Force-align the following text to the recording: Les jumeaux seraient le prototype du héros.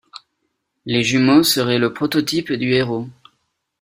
Les 0.87 1.03
jumeaux 1.03 1.43
seraient 1.43 1.77
le 1.77 1.93
prototype 1.93 2.51
du 2.51 2.73
héros. 2.73 3.07